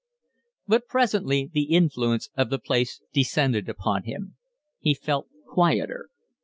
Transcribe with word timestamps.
But 0.67 0.87
presently 0.87 1.51
the 1.53 1.65
influence 1.65 2.31
of 2.35 2.49
the 2.49 2.57
place 2.57 3.03
descended 3.13 3.69
upon 3.69 4.05
him. 4.05 4.35
He 4.79 4.95
felt 4.95 5.27
quieter. 5.45 6.09